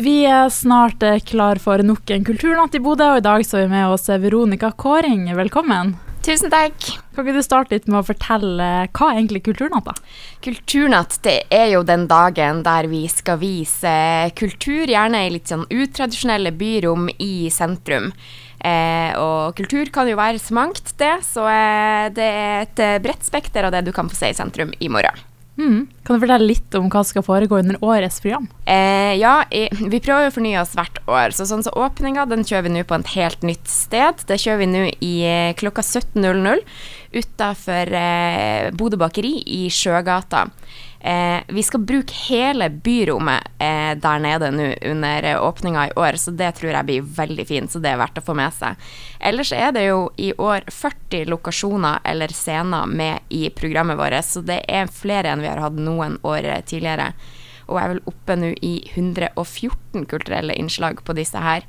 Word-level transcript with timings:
Vi 0.00 0.22
er 0.24 0.46
snart 0.48 1.02
eh, 1.04 1.18
klar 1.20 1.58
for 1.60 1.82
nok 1.84 2.08
en 2.14 2.22
kulturnatt 2.24 2.72
i 2.72 2.80
Bodø, 2.80 3.04
og 3.12 3.18
i 3.20 3.24
dag 3.26 3.42
så 3.44 3.58
er 3.58 3.66
vi 3.66 3.74
med 3.74 3.92
oss 3.92 4.08
Veronica 4.08 4.70
Kåring. 4.72 5.26
Velkommen. 5.36 5.92
Tusen 6.24 6.48
takk. 6.52 6.78
Kan 7.12 7.26
ikke 7.26 7.36
du 7.36 7.44
starte 7.44 7.74
litt 7.74 7.88
med 7.90 7.98
å 8.00 8.06
fortelle 8.08 8.68
hva 8.96 9.10
er 9.10 9.18
egentlig 9.18 9.42
kulturnatt, 9.44 9.90
da? 9.90 9.94
Kulturnatt 10.46 11.18
det 11.26 11.36
er 11.52 11.74
jo 11.74 11.84
den 11.84 12.06
dagen 12.08 12.62
der 12.64 12.88
vi 12.88 13.02
skal 13.12 13.42
vise 13.42 13.92
kultur, 14.40 14.88
gjerne 14.88 15.26
i 15.26 15.34
litt 15.36 15.52
sånn 15.52 15.68
utradisjonelle 15.68 16.54
byrom 16.56 17.10
i 17.20 17.50
sentrum. 17.52 18.08
Eh, 18.56 19.12
og 19.20 19.52
kultur 19.60 19.92
kan 19.92 20.08
jo 20.08 20.16
være 20.16 20.40
så 20.40 20.56
mangt, 20.56 20.94
det, 21.00 21.18
så 21.28 21.44
eh, 21.48 22.08
det 22.16 22.30
er 22.40 22.62
et 22.64 22.86
eh, 22.86 23.00
bredt 23.04 23.28
spekter 23.28 23.68
av 23.68 23.76
det 23.76 23.84
du 23.84 23.92
kan 23.96 24.08
få 24.08 24.16
se 24.16 24.32
i 24.32 24.40
sentrum 24.40 24.72
i 24.80 24.88
morgen. 24.92 25.28
Mm. 25.60 25.80
Kan 26.06 26.16
du 26.16 26.22
fortelle 26.22 26.46
litt 26.48 26.74
om 26.78 26.86
hva 26.88 27.02
som 27.02 27.10
skal 27.12 27.24
foregå 27.26 27.58
under 27.60 27.76
årets 27.84 28.20
program? 28.24 28.46
Eh, 28.64 29.12
ja, 29.20 29.42
i, 29.52 29.66
vi 29.92 30.00
prøver 30.00 30.30
å 30.30 30.34
fornye 30.34 30.60
oss 30.62 30.72
hvert 30.78 31.00
år. 31.04 31.34
Så 31.36 31.46
sånn 31.50 31.64
så 31.66 31.74
Åpninga 31.76 32.24
kjører 32.30 32.68
vi 32.68 32.74
nå 32.78 32.84
på 32.88 32.96
et 32.96 33.12
helt 33.18 33.44
nytt 33.44 33.68
sted. 33.68 34.24
Det 34.26 34.40
kjører 34.40 34.62
vi 34.62 34.70
nå 34.70 34.84
i 35.04 35.14
eh, 35.28 35.52
klokka 35.60 35.84
17.00 35.84 36.64
utafor 37.20 37.96
eh, 38.00 38.70
Bodø 38.78 39.00
bakeri 39.00 39.36
i 39.44 39.64
Sjøgata. 39.74 40.46
Eh, 41.00 41.40
vi 41.48 41.62
skal 41.64 41.80
bruke 41.80 42.12
hele 42.28 42.68
byrommet 42.70 43.46
eh, 43.58 43.92
der 43.96 44.18
nede 44.20 44.50
nå 44.52 44.66
under 44.90 45.28
åpninga 45.40 45.86
i 45.88 45.94
år, 45.96 46.18
så 46.20 46.34
det 46.36 46.50
tror 46.58 46.74
jeg 46.74 46.88
blir 46.90 47.12
veldig 47.16 47.46
fint. 47.48 47.72
Så 47.72 47.80
det 47.80 47.94
er 47.94 48.00
verdt 48.02 48.20
å 48.20 48.24
få 48.24 48.36
med 48.36 48.52
seg. 48.52 48.90
Ellers 49.20 49.52
er 49.56 49.72
det 49.76 49.86
jo 49.86 50.10
i 50.20 50.32
år 50.36 50.68
40 50.68 51.30
lokasjoner 51.32 52.04
eller 52.04 52.34
scener 52.36 52.90
med 52.90 53.32
i 53.32 53.46
programmet 53.50 54.00
vårt, 54.00 54.20
så 54.28 54.44
det 54.44 54.60
er 54.68 54.92
flere 54.92 55.32
enn 55.32 55.44
vi 55.44 55.48
har 55.48 55.62
hatt 55.64 55.80
noen 55.80 56.18
år 56.20 56.50
tidligere. 56.68 57.14
Og 57.70 57.78
jeg 57.78 57.86
er 57.86 57.94
vel 57.94 58.04
oppe 58.10 58.36
nå 58.36 58.52
i 58.66 58.74
114 58.92 60.04
kulturelle 60.10 60.56
innslag 60.58 61.00
på 61.06 61.16
disse 61.16 61.40
her. 61.40 61.64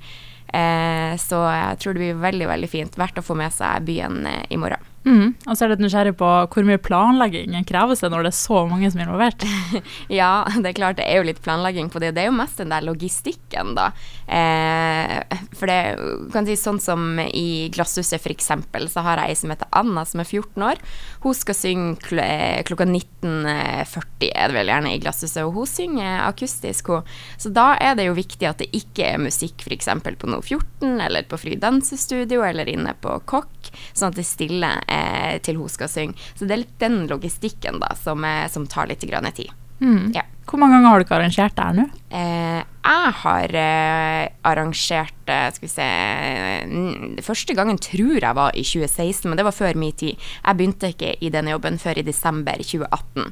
Eh, 0.51 1.15
så 1.21 1.45
jeg 1.47 1.79
tror 1.79 1.95
det 1.95 2.03
blir 2.03 2.23
veldig, 2.25 2.47
veldig 2.51 2.71
fint. 2.71 2.97
Verdt 2.99 3.21
å 3.21 3.25
få 3.25 3.37
med 3.39 3.53
seg 3.55 3.85
byen 3.87 4.25
eh, 4.27 4.43
i 4.51 4.59
morgen. 4.59 4.90
Mm. 5.01 5.33
Og 5.47 5.55
så 5.55 5.63
er 5.63 5.65
jeg 5.65 5.73
litt 5.73 5.83
nysgjerrig 5.85 6.13
på 6.19 6.29
hvor 6.53 6.67
mye 6.67 6.81
planlegging 6.81 7.55
kreves 7.65 8.03
det 8.03 8.11
når 8.13 8.27
det 8.27 8.31
er 8.33 8.37
så 8.37 8.59
mange 8.69 8.91
som 8.91 9.01
er 9.01 9.07
involvert? 9.07 9.45
ja, 10.21 10.33
det 10.53 10.71
er 10.71 10.77
klart 10.77 10.99
det 10.99 11.07
er 11.09 11.21
jo 11.21 11.27
litt 11.31 11.41
planlegging 11.41 11.89
på 11.93 12.01
det. 12.03 12.13
Det 12.15 12.25
er 12.25 12.29
jo 12.29 12.37
mest 12.37 12.61
den 12.61 12.73
der 12.73 12.85
logistikken, 12.85 13.73
da. 13.79 13.89
Eh, 14.27 15.30
for 15.61 15.69
det 15.69 16.31
kan 16.33 16.47
si 16.47 16.55
sånn 16.57 16.79
som 16.81 17.19
i 17.21 17.69
Glasshuset 17.73 18.17
f.eks., 18.17 18.49
så 18.91 19.03
har 19.05 19.21
jeg 19.21 19.29
ei 19.29 19.37
som 19.37 19.53
heter 19.53 19.69
Anna, 19.77 20.03
som 20.09 20.23
er 20.23 20.27
14 20.27 20.65
år. 20.65 20.81
Hun 21.21 21.37
skal 21.37 21.57
synge 21.57 22.01
kl 22.01 22.21
klokka 22.65 22.87
19.40, 22.89 24.31
er 24.31 24.49
det 24.49 24.57
vel 24.57 24.71
gjerne, 24.73 24.95
i 24.95 25.01
Glasshuset. 25.03 25.43
Og 25.45 25.53
hun 25.59 25.69
synger 25.69 26.25
akustisk, 26.25 26.89
hun. 26.89 27.13
Så 27.37 27.53
da 27.53 27.75
er 27.77 27.93
det 27.99 28.07
jo 28.09 28.17
viktig 28.17 28.49
at 28.49 28.63
det 28.63 28.71
ikke 28.77 29.13
er 29.13 29.21
musikk 29.21 29.61
f.eks. 29.61 29.91
på 30.01 30.31
No 30.31 30.41
14, 30.41 30.97
eller 31.05 31.29
på 31.29 31.39
Fri 31.41 31.57
dansestudio, 31.61 32.41
eller 32.47 32.69
inne 32.71 32.95
på 32.97 33.19
Kokk, 33.29 33.71
sånn 33.93 34.09
at 34.09 34.17
det 34.17 34.25
er 34.25 34.31
stille 34.31 34.73
eh, 34.89 35.37
til 35.45 35.61
hun 35.61 35.71
skal 35.71 35.91
synge. 35.91 36.31
Så 36.33 36.49
det 36.49 36.57
er 36.57 36.63
litt 36.65 36.77
den 36.81 37.03
logistikken 37.11 37.81
da, 37.83 37.93
som, 38.01 38.25
eh, 38.25 38.47
som 38.49 38.65
tar 38.65 38.89
litt 38.89 39.05
grann 39.05 39.29
tid. 39.31 39.53
Mm. 39.81 40.11
Ja. 40.15 40.25
Hvor 40.45 40.59
mange 40.59 40.75
ganger 40.75 40.89
har 40.89 40.99
du 40.99 41.05
ikke 41.05 41.17
arrangert 41.17 41.55
det 41.57 41.65
her 41.65 41.77
nå? 41.77 41.85
Eh, 42.17 42.60
jeg 42.91 43.13
har 43.21 43.55
eh, 43.57 44.25
arrangert 44.47 45.29
eh, 45.31 45.47
Skal 45.55 45.67
vi 45.67 45.71
se 45.71 45.87
Første 47.25 47.55
gangen 47.57 47.79
tror 47.81 48.17
jeg 48.19 48.37
var 48.37 48.55
i 48.57 48.63
2016, 48.65 49.29
men 49.29 49.39
det 49.39 49.45
var 49.47 49.55
før 49.55 49.77
min 49.79 49.95
tid. 49.97 50.19
Jeg 50.41 50.59
begynte 50.59 50.91
ikke 50.93 51.15
i 51.19 51.31
denne 51.33 51.53
jobben 51.53 51.79
før 51.81 51.99
i 52.01 52.05
desember 52.05 52.61
2018. 52.61 53.31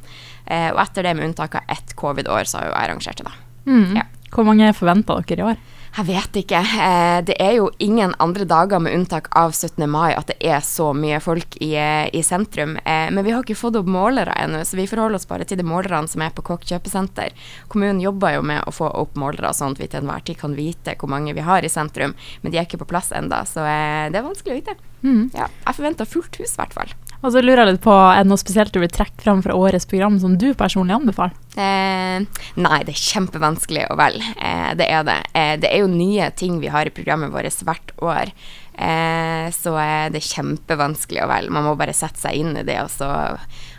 Eh, 0.49 0.69
og 0.73 0.81
etter 0.83 1.05
det, 1.05 1.15
med 1.17 1.29
unntak 1.29 1.59
av 1.59 1.73
ett 1.75 1.95
covid-år, 1.99 2.49
så 2.49 2.59
har 2.59 2.69
jeg 2.69 2.77
arrangert 2.83 3.21
det, 3.21 3.27
da. 3.29 3.35
Mm. 3.69 3.99
Ja. 3.99 4.07
Hvor 4.33 4.47
mange 4.47 4.71
forventer 4.77 5.25
dere 5.29 5.41
i 5.43 5.47
år? 5.53 5.61
Jeg 5.99 6.07
vet 6.07 6.37
ikke. 6.39 6.59
Eh, 6.63 7.17
det 7.27 7.35
er 7.43 7.57
jo 7.57 7.65
ingen 7.83 8.13
andre 8.23 8.45
dager 8.47 8.79
med 8.79 8.93
unntak 8.95 9.25
av 9.35 9.51
17. 9.51 9.83
mai 9.91 10.13
at 10.15 10.29
det 10.29 10.37
er 10.47 10.61
så 10.63 10.93
mye 10.95 11.17
folk 11.19 11.57
i, 11.59 11.73
eh, 11.75 12.07
i 12.15 12.21
sentrum. 12.23 12.77
Eh, 12.85 13.09
men 13.11 13.25
vi 13.25 13.33
har 13.35 13.43
ikke 13.43 13.57
fått 13.59 13.75
opp 13.75 13.85
målere 13.85 14.31
ennå, 14.31 14.63
så 14.63 14.77
vi 14.79 14.87
forholder 14.87 15.15
oss 15.15 15.27
bare 15.27 15.43
til 15.43 15.57
de 15.57 15.67
målerne 15.67 16.07
som 16.07 16.21
er 16.21 16.29
på 16.29 16.41
Kåk 16.41 16.63
kjøpesenter. 16.63 17.35
Kommunen 17.67 17.99
jobber 17.99 18.35
jo 18.35 18.41
med 18.41 18.63
å 18.63 18.71
få 18.71 18.87
opp 18.87 19.15
målere, 19.15 19.51
sånn 19.51 19.75
at 19.75 19.79
vi 19.79 19.87
til 19.87 19.99
enhver 19.99 20.23
tid 20.23 20.39
kan 20.39 20.55
vite 20.55 20.95
hvor 20.95 21.09
mange 21.09 21.35
vi 21.35 21.41
har 21.41 21.63
i 21.63 21.67
sentrum. 21.67 22.15
Men 22.43 22.51
de 22.51 22.59
er 22.59 22.63
ikke 22.63 22.79
på 22.79 22.87
plass 22.87 23.11
enda, 23.11 23.43
så 23.43 23.67
det 24.09 24.15
er 24.15 24.23
vanskelig 24.23 24.55
å 24.55 24.59
vite. 24.61 24.75
Mm. 25.03 25.31
Ja, 25.35 25.49
jeg 25.67 25.75
forventer 25.75 26.07
fullt 26.07 26.39
hus, 26.39 26.53
i 26.55 26.61
hvert 26.63 26.73
fall. 26.79 26.95
Og 27.19 27.33
så 27.33 27.41
lurer 27.43 27.65
jeg 27.65 27.73
litt 27.73 27.83
på, 27.83 27.91
Er 27.91 28.23
det 28.23 28.31
noe 28.31 28.39
spesielt 28.39 28.71
du 28.73 28.79
vil 28.79 28.91
trekke 28.93 29.23
fram 29.23 29.41
fra 29.43 29.55
årets 29.57 29.87
program 29.89 30.19
som 30.21 30.37
du 30.39 30.53
personlig 30.55 30.95
anbefaler? 30.95 31.35
Eh, 31.59 32.23
nei, 32.55 32.79
det 32.87 32.95
er 32.95 33.01
kjempevanskelig 33.01 33.89
å 33.91 33.97
velge. 33.99 34.31
Eh, 34.39 34.71
det 34.79 34.87
er 34.87 35.03
det. 35.07 35.19
Eh, 35.33 35.53
det 35.59 35.73
er 35.73 35.83
jo 35.83 35.91
nye 35.91 36.29
ting 36.39 36.61
vi 36.63 36.71
har 36.71 36.87
i 36.87 36.95
programmet 36.95 37.33
vårt 37.33 37.63
hvert 37.67 37.91
år. 37.99 38.31
Eh, 38.79 39.49
så 39.51 39.73
er 39.81 40.13
det 40.13 40.23
kjempevanskelig 40.23 41.25
å 41.25 41.29
velge. 41.29 41.51
Man 41.51 41.65
må 41.67 41.75
bare 41.79 41.95
sette 41.95 42.21
seg 42.21 42.39
inn 42.39 42.55
i 42.55 42.63
det, 42.63 42.77
og 42.85 42.91
så 42.93 43.09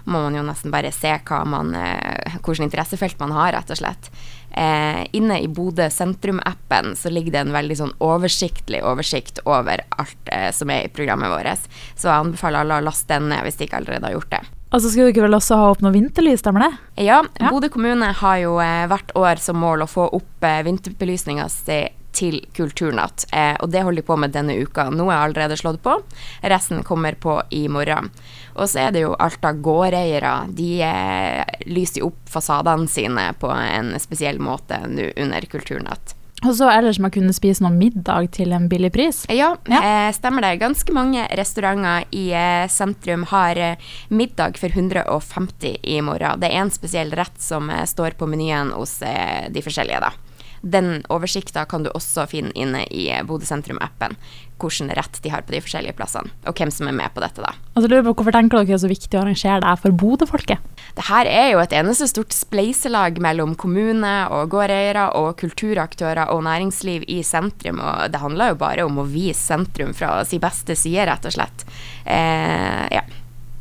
må 0.04 0.20
man 0.26 0.36
jo 0.36 0.44
nesten 0.44 0.72
bare 0.74 0.92
se 0.92 1.14
hva 1.24 1.40
man, 1.48 1.72
eh, 1.74 2.36
hvilket 2.40 2.66
interessefelt 2.66 3.18
man 3.22 3.32
har, 3.32 3.54
rett 3.56 3.72
og 3.72 3.80
slett. 3.80 4.10
Eh, 4.50 5.06
inne 5.16 5.38
i 5.40 5.48
Bodø 5.48 5.86
sentrum-appen 5.94 6.96
så 6.98 7.10
ligger 7.12 7.32
det 7.32 7.42
en 7.44 7.54
veldig 7.54 7.76
sånn 7.78 7.92
oversiktlig 8.02 8.82
oversikt 8.84 9.38
over 9.46 9.84
alt 9.96 10.32
eh, 10.34 10.50
som 10.52 10.72
er 10.74 10.88
i 10.88 10.92
programmet 10.92 11.32
vårt. 11.32 11.68
Så 11.94 12.10
jeg 12.10 12.16
anbefaler 12.16 12.64
alle 12.64 12.80
å 12.80 12.88
laste 12.90 13.14
den 13.14 13.30
ned 13.30 13.46
hvis 13.46 13.60
de 13.60 13.68
ikke 13.68 13.80
allerede 13.80 14.10
har 14.10 14.18
gjort 14.18 14.34
det. 14.34 14.42
Og 14.70 14.82
så 14.82 14.90
skulle 14.90 15.10
dere 15.10 15.26
vel 15.26 15.34
også 15.34 15.56
ha 15.58 15.70
opp 15.72 15.80
noe 15.82 15.94
vinterlys, 15.94 16.42
stemmer 16.44 16.66
det? 16.66 16.70
Ja, 17.02 17.22
ja. 17.40 17.50
Bodø 17.50 17.70
kommune 17.72 18.12
har 18.20 18.36
jo 18.42 18.58
eh, 18.62 18.84
hvert 18.90 19.14
år 19.18 19.40
som 19.42 19.58
mål 19.62 19.86
å 19.86 19.90
få 19.90 20.10
opp 20.18 20.46
eh, 20.46 20.60
vinterbelysninga 20.66 21.48
si 21.50 21.80
til 22.16 22.40
Kulturnatt. 22.56 23.26
Eh, 23.32 23.56
og 23.60 23.70
det 23.72 23.84
holder 23.86 24.02
de 24.02 24.06
på 24.06 24.18
med 24.20 24.34
denne 24.34 24.56
uka. 24.60 24.88
Noe 24.94 25.14
er 25.14 25.24
allerede 25.24 25.58
slått 25.60 25.82
på, 25.84 25.96
resten 26.42 26.84
kommer 26.86 27.18
på 27.20 27.40
i 27.54 27.66
morgen. 27.72 28.10
Og 28.56 28.68
så 28.68 28.86
er 28.86 28.94
det 28.94 29.04
jo 29.04 29.16
alt 29.18 29.44
av 29.46 29.60
gårdeiere. 29.64 30.36
De 30.56 30.70
eh, 30.86 31.58
lyser 31.70 32.06
opp 32.06 32.22
fasadene 32.30 32.88
sine 32.90 33.30
på 33.40 33.52
en 33.54 33.94
spesiell 34.02 34.40
måte 34.42 34.80
nå 34.90 35.12
under 35.16 35.46
Kulturnatt. 35.50 36.16
Og 36.40 36.54
så 36.56 36.70
ellers 36.72 36.98
man 37.02 37.12
kunne 37.12 37.34
spise 37.36 37.60
noe 37.60 37.74
middag 37.74 38.30
til 38.36 38.54
en 38.56 38.68
billig 38.70 38.92
pris? 38.94 39.22
Ja, 39.28 39.52
ja. 39.68 39.80
Eh, 39.80 40.08
stemmer 40.16 40.46
det. 40.46 40.54
Ganske 40.62 40.94
mange 40.96 41.26
restauranter 41.36 42.06
i 42.16 42.30
eh, 42.32 42.64
sentrum 42.72 43.26
har 43.28 43.60
eh, 43.60 43.90
middag 44.08 44.56
for 44.60 44.72
150 44.72 45.76
i 45.82 46.00
morgen. 46.04 46.40
Det 46.40 46.48
er 46.48 46.62
en 46.62 46.72
spesiell 46.72 47.12
rett 47.12 47.36
som 47.42 47.68
eh, 47.68 47.84
står 47.84 48.16
på 48.16 48.28
menyen 48.30 48.72
hos 48.72 49.02
eh, 49.04 49.50
de 49.52 49.64
forskjellige, 49.64 50.00
da. 50.00 50.29
Den 50.60 51.00
oversikta 51.08 51.64
kan 51.64 51.86
du 51.86 51.90
også 51.94 52.26
finne 52.28 52.52
inne 52.58 52.84
i 52.92 53.08
Bodø 53.26 53.48
sentrum-appen. 53.48 54.16
Hvilken 54.60 54.90
rett 54.92 55.16
de 55.24 55.30
har 55.32 55.40
på 55.46 55.54
de 55.54 55.60
forskjellige 55.64 55.96
plassene, 55.96 56.28
og 56.44 56.58
hvem 56.58 56.68
som 56.68 56.90
er 56.90 56.92
med 56.92 57.14
på 57.14 57.22
dette. 57.24 57.40
da. 57.40 57.54
Altså, 57.72 57.88
lurer 57.88 58.04
på 58.04 58.12
Hvorfor 58.18 58.34
tenker 58.36 58.58
dere 58.58 58.68
det 58.68 58.74
er 58.76 58.82
så 58.82 58.90
viktig 58.90 59.16
å 59.16 59.22
arrangere 59.22 59.62
det 59.64 59.72
for 59.80 59.96
Bodø-folket? 60.02 60.66
Det 60.98 61.06
her 61.06 61.30
er 61.30 61.48
jo 61.54 61.62
et 61.62 61.72
eneste 61.72 62.10
stort 62.10 62.36
spleiselag 62.36 63.22
mellom 63.24 63.54
kommune 63.56 64.12
og 64.28 64.52
gårdeiere 64.52 65.06
og 65.16 65.38
kulturaktører 65.40 66.28
og 66.34 66.44
næringsliv 66.44 67.08
i 67.08 67.22
sentrum. 67.24 67.80
og 67.80 68.12
Det 68.12 68.20
handler 68.20 68.52
jo 68.52 68.60
bare 68.60 68.84
om 68.84 69.00
å 69.00 69.08
vise 69.08 69.40
sentrum 69.40 69.94
fra 69.96 70.20
sin 70.28 70.44
beste 70.44 70.76
side, 70.76 71.08
rett 71.08 71.24
og 71.24 71.38
slett. 71.38 71.64
Eh, 72.04 72.84
ja. 72.92 73.06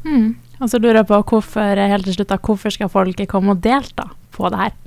Mm. 0.04 0.36
Og 0.60 0.68
så 0.68 0.84
lurer 0.84 1.00
jeg 1.00 1.08
på 1.08 1.24
hvorfor, 1.32 1.80
helt 1.80 2.10
til 2.10 2.20
slutt, 2.20 2.36
hvorfor 2.44 2.76
skal 2.76 2.92
folk 2.92 3.24
komme 3.32 3.56
og 3.56 3.64
delta 3.64 4.10
på 4.36 4.52
det 4.52 4.66
her? 4.66 4.78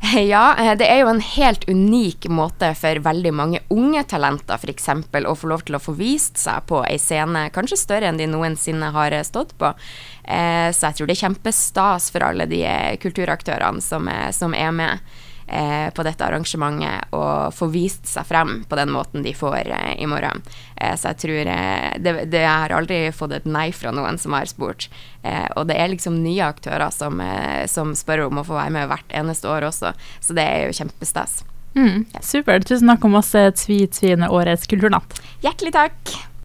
Ja, 0.32 0.56
eh, 0.58 0.74
det 0.78 0.86
er 0.88 1.02
jo 1.02 1.10
en 1.10 1.22
helt 1.24 1.64
unik 1.68 2.28
måte 2.30 2.70
for 2.78 3.00
veldig 3.04 3.32
mange 3.34 3.62
unge 3.74 4.04
talenter 4.08 4.58
f.eks. 4.58 4.90
å 5.26 5.34
få 5.36 5.50
lov 5.50 5.64
til 5.66 5.78
å 5.78 5.82
få 5.82 5.94
vist 5.98 6.38
seg 6.40 6.66
på 6.70 6.82
ei 6.86 6.98
scene 7.02 7.48
kanskje 7.54 7.80
større 7.80 8.10
enn 8.10 8.20
de 8.20 8.28
noensinne 8.30 8.92
har 8.94 9.16
stått 9.26 9.56
på. 9.58 9.72
Eh, 10.24 10.68
så 10.72 10.90
jeg 10.90 10.98
tror 10.98 11.08
det 11.08 11.16
er 11.16 11.24
kjempestas 11.24 12.10
for 12.14 12.26
alle 12.26 12.48
de 12.50 12.62
kulturaktørene 13.02 13.82
som 13.84 14.08
er, 14.12 14.30
som 14.36 14.54
er 14.54 14.74
med 14.74 15.16
eh, 15.48 15.88
på 15.94 16.04
dette 16.06 16.24
arrangementet 16.24 17.12
og 17.16 17.54
få 17.56 17.68
vist 17.72 18.06
seg 18.08 18.26
frem 18.28 18.62
på 18.68 18.78
den 18.78 18.92
måten 18.92 19.24
de 19.24 19.34
får 19.36 19.72
eh, 19.74 19.94
i 20.02 20.08
morgen. 20.10 20.42
Eh, 20.76 20.94
så 20.98 21.12
jeg 21.12 21.20
tror 21.24 21.52
eh, 21.54 21.90
det, 21.98 22.14
det, 22.30 22.42
Jeg 22.44 22.64
har 22.64 22.76
aldri 22.76 23.00
fått 23.16 23.36
et 23.38 23.48
nei 23.48 23.68
fra 23.72 23.92
noen 23.94 24.20
som 24.20 24.36
har 24.36 24.48
spurt. 24.50 24.88
Eh, 25.22 25.46
og 25.56 25.68
det 25.70 25.78
er 25.80 25.92
liksom 25.92 26.20
nye 26.22 26.46
aktører 26.46 26.90
som, 26.94 27.20
eh, 27.24 27.66
som, 27.70 27.94
spør 27.98 28.28
om 28.28 28.42
å 28.42 28.46
få 28.46 28.58
være 28.58 28.74
med 28.76 28.90
hvert 28.92 29.18
eneste 29.22 29.50
år 29.50 29.70
også, 29.72 29.94
så 30.20 30.36
det 30.36 30.44
er 30.46 30.66
jo 30.68 30.78
kjempestas. 30.82 31.42
Mm, 31.78 32.06
supert. 32.24 32.66
Tusen 32.66 32.90
takk 32.90 33.04
og 33.06 33.14
masse 33.18 33.44
tvi-tviende 33.60 34.30
årets 34.34 34.66
kulturnatt. 34.70 35.20
Hjertelig 35.44 35.76
takk. 35.76 36.18